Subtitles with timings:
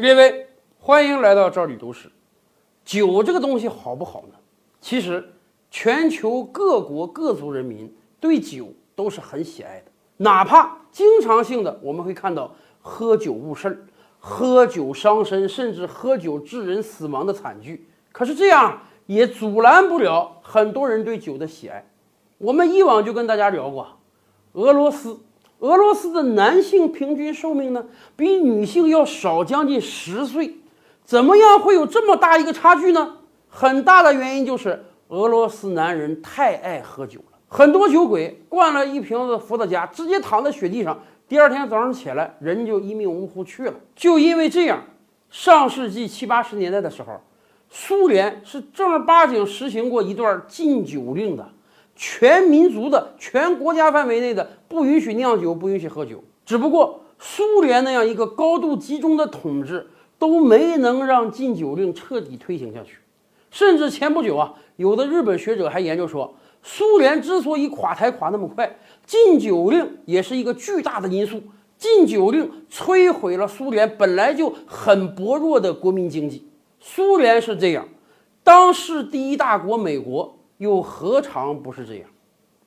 [0.00, 0.46] 列位，
[0.78, 2.10] 欢迎来到这里都市。
[2.84, 4.34] 酒这个东西好不好呢？
[4.78, 5.32] 其实，
[5.70, 9.86] 全球各国各族人民对酒都是很喜爱的，
[10.18, 13.86] 哪怕经常性的我们会看到喝酒误事儿、
[14.18, 17.88] 喝酒伤身，甚至喝酒致人死亡的惨剧。
[18.12, 21.90] 可是这样也阻拦不了很多人对酒的喜爱。
[22.36, 23.96] 我们以往就跟大家聊过，
[24.52, 25.20] 俄罗斯。
[25.60, 27.84] 俄罗斯的男性平均寿命呢，
[28.14, 30.56] 比女性要少将近十岁，
[31.04, 33.16] 怎么样会有这么大一个差距呢？
[33.48, 43.74] 很大的原因就是俄罗斯男人太爱喝酒了，很多酒鬼灌了一瓶子伏特加，直接躺在雪地上，第二天早上起来人就一命呜呼去了。
[43.94, 44.84] 就因为这样，
[45.30, 47.18] 上世纪七八十年代的时候，
[47.70, 51.48] 苏联是正儿八经实行过一段禁酒令的。
[51.96, 56.22] 全民族的、全国家范围内的不允许酿酒、不允许喝酒。
[56.44, 59.88] 只不过苏联那样一个高度集中的统治
[60.18, 62.98] 都没能让禁酒令彻底推行下去。
[63.50, 71.42] 甚至前不久啊，有的日本学者还研究说，苏联之所以垮台垮那么快，禁酒令也是一个巨大的因素。
[71.78, 76.46] 禁酒令摧毁了苏联本来就很薄弱的国民经济。
[76.78, 77.88] 苏联是这样，
[78.44, 80.35] 当世第一大国美国。
[80.58, 82.08] 又何尝不是这样？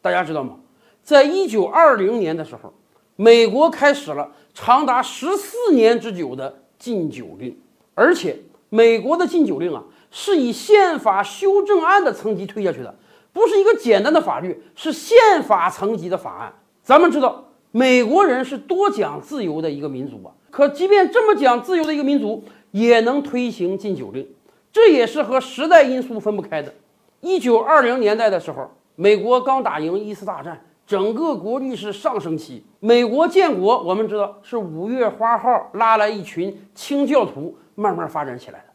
[0.00, 0.56] 大家知道吗？
[1.02, 2.72] 在一九二零年的时候，
[3.16, 7.58] 美国开始了长达十四年之久的禁酒令，
[7.94, 12.94] 而且美国的禁酒令啊，是以宪法修正案的层级推下去的，
[13.32, 16.52] 不是一个简单的法律，是宪法层级的法案。
[16.82, 24.28] 咱们知道，美国人是多讲自由的一个民族啊，可即便这么讲自由的一个民族，也能推行禁酒令，
[24.70, 26.74] 这也是和时代因素分不开的。
[27.20, 32.64] 一九二零年代的时候，美国刚打赢一次大战，整个国力是上升期。
[32.78, 38.66] 美国建国，我们知道是五月花号拉来一群清教徒，慢慢发展起来的。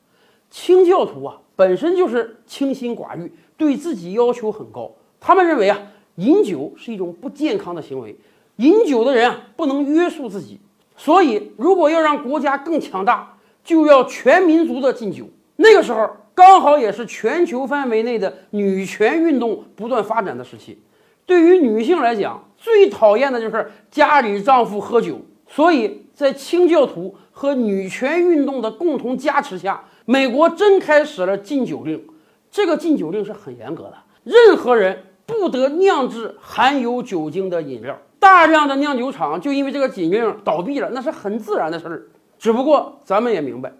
[0.50, 4.92] 清教徒啊，本身就是清心寡欲，对自己要求很高。
[5.22, 5.80] 他们认为啊，
[6.16, 8.14] 饮酒是一种不健康的行为，
[8.58, 10.60] 饮酒的人啊不能约束自己。
[10.98, 15.24] 所以，如果要让国家更强大，就要全民族的禁酒。
[15.56, 16.10] 那个时候。
[16.36, 20.82] 刚好也是全球范围内的女权运动不断发展的时期，
[21.26, 25.22] 对于女性来讲，最讨厌的就是家里丈夫喝酒。
[25.48, 32.04] 所以在清教徒和女权运动的共同加持下，美国真开始了禁酒令。
[32.50, 37.96] 这个禁酒令是很严格的，任何人不得酿制含有酒精的饮料。
[38.20, 42.08] 大量的酿酒厂就因为这个禁令倒闭了，那是很自然的事儿。
[42.40, 43.72] 只不过咱们也明白。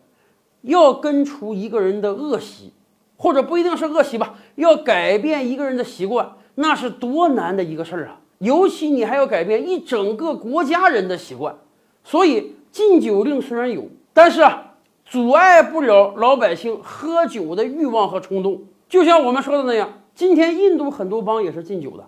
[0.64, 2.74] 要根除一个人的恶习，
[3.16, 8.20] 或者不一定是恶习吧，要改变一个人的习惯，那是多难的一个事儿啊！
[8.40, 11.56] 尤其你还要改变一整个国家人的习惯。
[12.04, 14.74] 所以禁酒令虽然有，但是啊，
[15.06, 18.64] 阻碍不了老百姓喝酒的欲望和冲动。
[18.90, 22.06] 就像我们说的那样，今天印度很多邦也是禁酒的。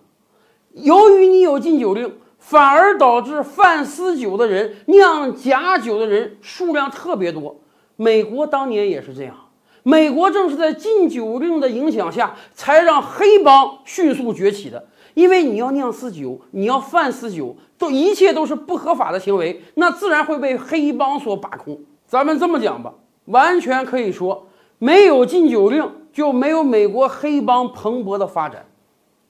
[0.73, 7.61] 由于你有禁酒令，反而导致贩私酒的人、酿假酒的人数量特别多。
[7.95, 9.35] 美国当年也是这样，
[9.83, 14.88] 美国正是在禁酒令的影响下，才让黑帮迅速崛起的。
[15.13, 21.79] 因为你要酿私酒，你要贩私酒，都一切都是不合法的行为，那自然会被黑帮所把控。
[22.06, 22.94] 咱们这么讲吧，
[23.25, 28.66] 完全可以说，没有禁酒令，就没有美国黑帮蓬勃的发展，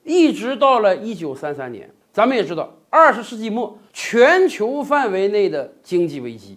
[0.02, 1.88] 一直到了一九三三年。
[2.12, 6.56] 咱们也知道，二十世纪末全球范围内的经济危机，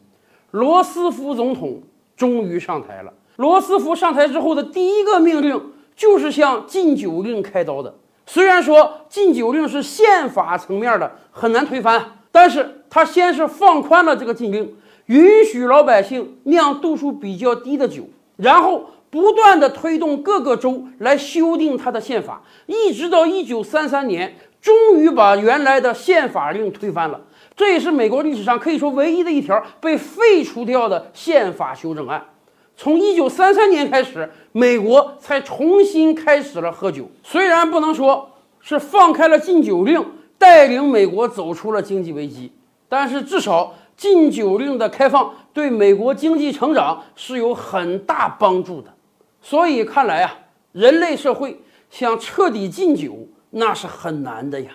[0.49, 1.83] 罗斯福总统。
[2.19, 3.13] 终于上台了。
[3.37, 7.95] 罗斯福上台之后的第一个命令就是向禁酒令开刀的。
[8.25, 14.75] 虽然说禁酒令是宪法层面的，很难推翻，但是他先是放宽了这个禁令，
[15.05, 18.03] 允许老百姓酿度数比较低的酒，
[18.35, 27.21] 然后不断的推动各个州来修订他的宪法，一直到一九三三年，终于把原来的宪法令推翻了。
[27.59, 32.25] 这也是美国历史上可以说唯一的一条被废除掉的宪法修正案。
[32.77, 37.11] 从一九三三年开始，美国才重新开始了喝酒。
[37.21, 40.01] 虽然不能说是放开了禁酒令，
[40.37, 42.49] 带领美国走出了经济危机，
[42.87, 48.87] 但是至少禁酒令的开放对美国经济成长是有很大帮助的。
[49.41, 50.33] 所以看来啊，
[50.71, 51.59] 人类社会
[51.89, 54.71] 想彻底禁酒，那是很难的呀。